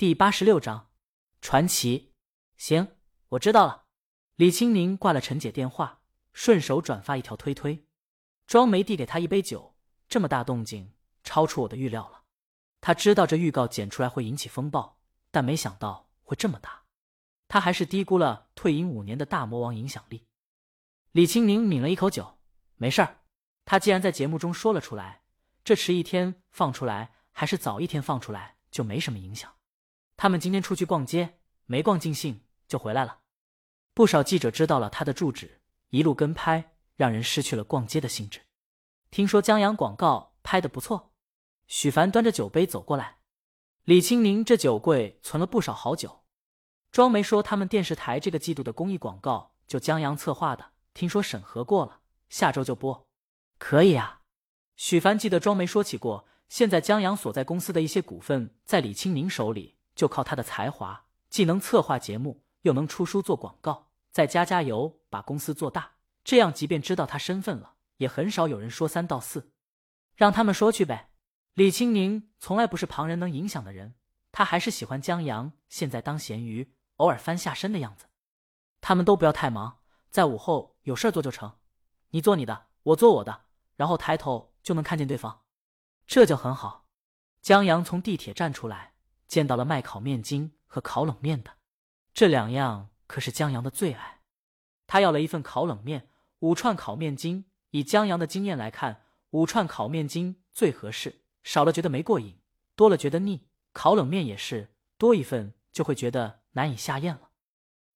[0.00, 0.88] 第八十六章
[1.42, 2.14] 传奇。
[2.56, 2.96] 行，
[3.28, 3.84] 我知道了。
[4.36, 6.00] 李青宁挂了陈姐电话，
[6.32, 7.86] 顺手转发一条推推。
[8.46, 9.76] 庄梅递给他一杯酒，
[10.08, 12.22] 这么大动静，超出我的预料了。
[12.80, 14.98] 他知道这预告剪出来会引起风暴，
[15.30, 16.84] 但没想到会这么大。
[17.46, 20.26] 他还是低估了退隐五年的大魔王影响力。
[21.12, 22.38] 李青宁抿了一口酒，
[22.76, 23.18] 没事儿。
[23.66, 25.24] 他既然在节目中说了出来，
[25.62, 29.54] 这迟一天放出来还是早一天放出来就没什么影响。
[30.22, 33.20] 他们今天出去逛街，没逛尽兴就回来了。
[33.94, 38.42] 不少记者知道了他的住址，一路跟拍，让人失去了逛街的兴致。
[39.10, 41.14] 听说江阳广告拍的不错，
[41.68, 43.20] 许凡端着酒杯走过来。
[43.84, 46.20] 李青宁这酒柜存了不少好酒。
[46.92, 53.08] 庄梅说他们电视台这个季度的公益广告就江阳策划的，听说审核过了，下周就播。
[53.56, 54.20] 可以啊。
[54.76, 59.78] 许凡记得庄梅说起过，现在江阳所在公司的一些股份在李青宁手里。
[60.00, 65.90] 就靠他的才华，既能策划节目，又能出书做广告，再加加油把公司做大。
[66.24, 69.52] 这样，即便知道他身份了，也很少有人说三道四。
[70.16, 71.10] 让他们说去呗。
[71.52, 73.94] 李青宁从来不是旁人能影响的人，
[74.32, 78.06] 他还是喜欢江阳现在当咸鱼，偶尔翻下身的样子。
[78.80, 81.58] 他们都不要太忙，在午后有事做就成。
[82.08, 83.42] 你做你的，我做我的，
[83.76, 85.42] 然后抬头就能看见对方，
[86.06, 86.86] 这就很好。
[87.42, 88.94] 江阳从地铁站出来。
[89.30, 91.52] 见到了卖烤面筋和烤冷面的，
[92.12, 94.22] 这两样可是江阳的最爱。
[94.88, 96.08] 他要了一份烤冷面，
[96.40, 97.44] 五串烤面筋。
[97.70, 102.40] 以江阳的经验来看，五串烤面筋最合适，少了觉得没过瘾，
[102.74, 103.46] 多了觉得腻。
[103.72, 107.30] 烤冷面也是，多一份就会觉得难以下咽了。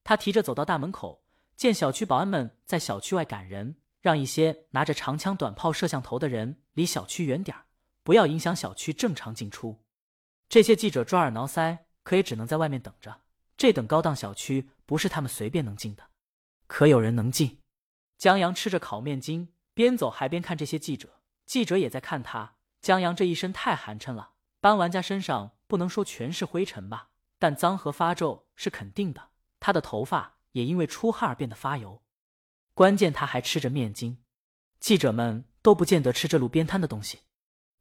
[0.05, 1.25] 他提着走到大门口，
[1.57, 7.65] 见小区保安们在小区外赶人，让一些拿着长枪短炮、摄像头的人离小区远点儿
[8.05, 9.84] 不要影响小区正常进出。
[10.55, 13.23] 这些记者抓耳挠腮，可也只能在外面等着。
[13.57, 16.05] 这等高档小区不是他们随便能进的，
[16.69, 17.59] 可有人能进。
[18.19, 21.21] 江阳吃着烤面筋，边走还边看这些记者。
[21.45, 22.55] 记者也在看他。
[22.81, 27.09] 江阳这一身太寒碜了，搬玩家身上不能说全是灰尘吧，
[27.41, 29.31] 但脏和发皱是肯定的。
[29.59, 32.05] 他的头发也因为出汗而变得发油。
[32.75, 34.23] 关键他还吃着面筋，
[34.79, 37.23] 记者们都不见得吃这路边摊的东西。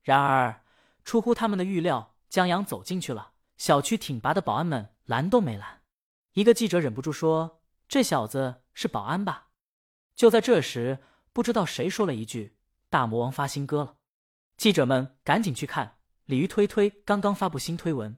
[0.01, 0.63] 然而，
[1.05, 2.12] 出乎他们的预料。
[2.33, 5.83] 江阳走进去了，小区挺拔的保安们拦都没拦。
[6.33, 9.49] 一个记者忍不住说：“这小子是保安吧？”
[10.17, 10.97] 就在这时，
[11.31, 12.57] 不知道谁说了一句
[12.89, 13.97] ：“大魔王发新歌了。”
[14.57, 18.17] 记者们赶紧去看，鲤鱼推推刚刚发布新推文，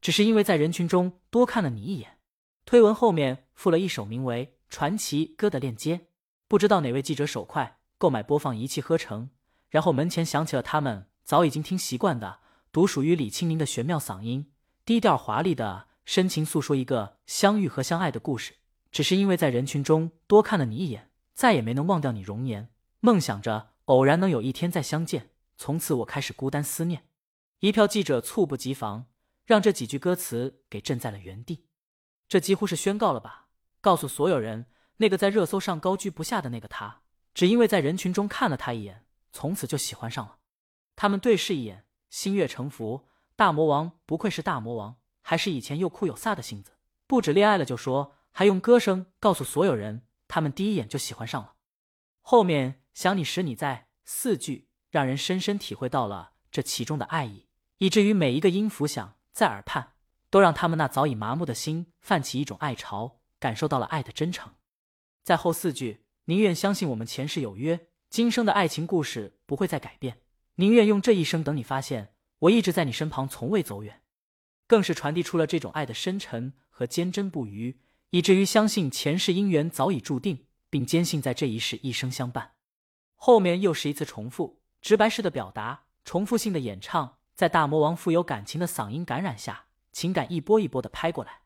[0.00, 2.16] 只是因为在人群中多看了你一眼。
[2.64, 6.06] 推文后面附了一首名为《传奇歌》的链接，
[6.48, 9.28] 不知道哪位记者手快，购买播放一气呵成，
[9.68, 12.38] 然后门前响起了他们早已经听习惯的。
[12.72, 14.52] 独属于李清明的玄妙嗓音，
[14.84, 18.54] 低调华丽的深情诉说一个相遇和相爱的故事。
[18.92, 25.30] 只是因为在人群中多看了你一眼，再也没能忘掉你容颜，梦想着偶然能有一天再相见。
[25.56, 27.04] 从此我开始孤单思念。
[27.58, 29.06] 一票记者猝不及防，
[29.44, 31.66] 让这几句歌词给震在了原地。
[32.28, 33.48] 这几乎是宣告了吧？
[33.80, 34.66] 告诉所有人，
[34.98, 37.02] 那个在热搜上高居不下的那个他，
[37.34, 40.38] 只因为在人群中看了他一眼，从此就喜欢上了。
[40.94, 41.84] 他们对视一眼。
[42.10, 46.72] 心悦诚服，大魔王不愧是大魔王，还是以前又酷又飒的性子。
[47.06, 51.54] 不止恋爱了就说，还用歌声告诉所有人，他们第一眼就喜欢上了。
[52.20, 57.46] 后面想你时你在四句，让人深深体会到了这其中的爱意，
[57.78, 59.94] 以至于每一个音符响在耳畔，
[60.28, 64.52] 都让他们那早已麻木的心泛起一种爱潮，感受到了爱的真诚。
[65.22, 70.22] 在后四句，宁愿相信我们前世有约，今生的爱情故事不会再改变。
[70.60, 74.02] 宁愿用这一生等你发现，我一直在你身旁，从未走远，
[74.66, 82.52] 更是传递出了这种爱的深沉和坚贞不渝，以至于相信前世姻缘早已注定，并坚信在这一世一生相伴。
[83.14, 91.40] 后面又是一次重复，直白式的表达，重复性的演唱，在大魔王富有感情的嗓音感染下，情感一波一波的拍过来，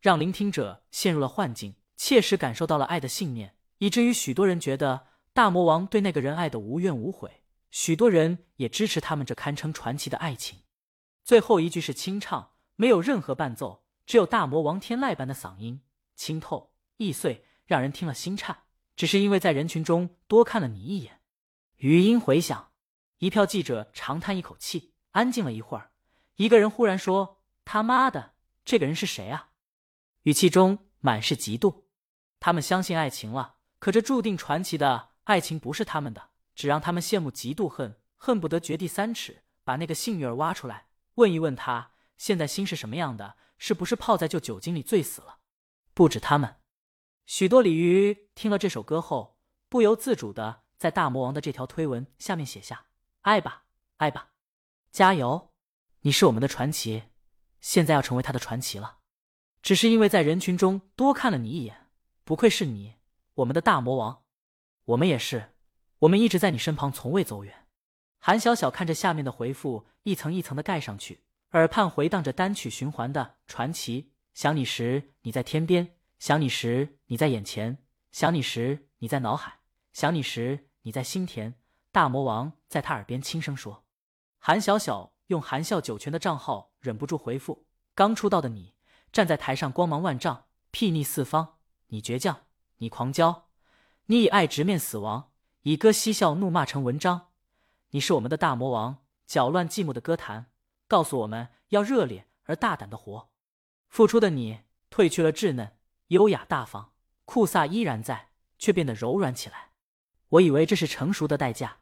[0.00, 7.41] 让聆听者陷入了幻境，切实感受到了爱的信念，以至于许多人觉得大魔王对那个人爱的无怨无悔。
[7.72, 10.60] 许多人也支持他们这堪称传奇的爱情。
[11.24, 15.80] 最后一句是清唱，没有任何伴奏，只有大魔王天籁般的嗓音，
[16.14, 18.64] 清透易碎，让人听了心颤。
[18.94, 21.22] 只是因为在人群中多看了你一眼。
[21.78, 22.72] 余音回响，
[23.18, 25.92] 一票记者长叹一口气，安静了一会儿。
[26.36, 28.34] 一个人忽然说：“他妈的，
[28.66, 29.52] 这个人是谁啊？”
[30.24, 31.84] 语气中满是嫉妒。
[32.38, 36.31] 他们相信爱情了，可这注定传奇的爱情不是他们的。
[36.54, 43.36] 只让他们羡慕、嫉妒、恨，恨不得掘地三尺，把那个幸运儿挖出来，问一问他现在心是什么样的？
[43.58, 45.38] 是不是泡在旧酒精里醉死了？
[45.94, 46.56] 不止他们，
[47.26, 49.38] 许多鲤鱼听了这首歌后，
[49.68, 52.86] 不由自主的在大魔王的这条推文下面写下
[53.22, 53.64] ：“爱吧，
[53.98, 54.30] 爱吧，
[54.90, 55.52] 加油！
[56.00, 57.04] 你是我们的传奇，
[57.60, 58.98] 现在要成为他的传奇了。
[59.62, 61.88] 只是因为在人群中多看了你一眼，
[62.24, 62.96] 不愧是你，
[63.34, 64.24] 我们的大魔王。
[64.86, 65.51] 我们也是，
[66.02, 67.66] 我们一直在你身旁，从未走远。”
[68.18, 71.22] 韩小小看着下面的回复，一层一层的盖上去，
[71.52, 74.12] 耳畔回荡着单曲循环的传奇。
[74.34, 77.78] 想你时你在天边，想你时你在眼前，
[78.10, 79.60] 想你时你在脑海，
[79.92, 81.54] 想你时你在心田。
[81.92, 83.84] 大魔王在他耳边轻声说
[84.40, 88.74] ：“韩小小用含笑九泉的账号忍不住回复：刚出道的你
[89.12, 91.58] 站在台上光芒万丈，睥睨四方。
[91.88, 92.46] 你倔强，
[92.78, 93.42] 你狂骄，
[94.06, 95.31] 你以爱直面死亡，
[95.62, 97.28] 以歌嬉笑怒骂成文章。”
[97.90, 100.50] 你是我们的大魔王，搅乱寂寞的歌坛，
[100.88, 103.30] 告诉我们要热烈而大胆的活。
[103.88, 104.60] 付出的你
[104.90, 105.76] 褪去了稚嫩、
[106.08, 106.92] 优雅、大方，
[107.26, 109.72] 酷飒依然在，却变得柔软起来。
[110.30, 111.80] 我以为这是成熟的代价，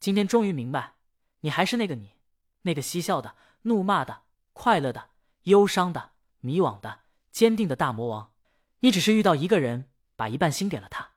[0.00, 0.94] 今天终于明白，
[1.42, 2.14] 你还是那个你，
[2.62, 4.22] 那个嬉笑的、怒骂的、
[4.52, 5.10] 快乐的、
[5.44, 6.10] 忧伤的、
[6.40, 8.32] 迷惘的、坚定的大魔王。
[8.80, 11.12] 你只是遇到一个人，把一半心给了他。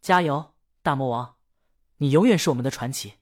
[0.00, 0.54] 加油，
[0.88, 1.36] 大魔王，
[1.98, 3.16] 你永远是我们的传奇。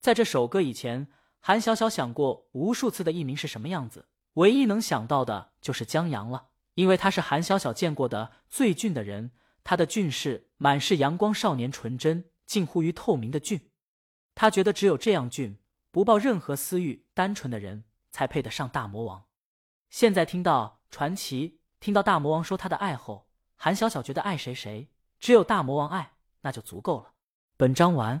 [0.00, 1.08] 在这首歌以前，
[1.40, 9.32] 韩小小想过无数次的艺名是什么样子，唯一能想到的就是江阳了，因为他是韩小小见过的最俊的人，
[9.62, 13.68] 他的俊是满是阳光、少年、纯真，近乎于透明的俊。
[14.34, 15.58] 他觉得只有这样俊，
[15.90, 19.26] 不抱任何私欲、单纯的人才配得上大魔王。
[19.90, 24.88] 现在听到传奇，听到大魔王说他的爱后，韩小小觉得爱谁谁，
[25.20, 27.12] 只有大魔王爱，那就足够了。
[27.56, 28.20] 本章完。